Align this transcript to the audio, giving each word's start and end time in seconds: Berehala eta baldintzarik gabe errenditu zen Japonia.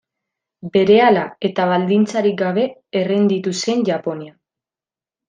Berehala 0.77 1.25
eta 1.49 1.67
baldintzarik 1.71 2.39
gabe 2.39 2.63
errenditu 3.01 3.55
zen 3.67 3.85
Japonia. 3.91 4.35